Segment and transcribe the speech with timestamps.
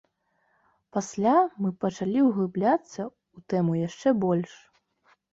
[0.95, 1.33] Пасля
[1.65, 4.57] мы пачалі ўглыбляцца ў тэму яшчэ больш.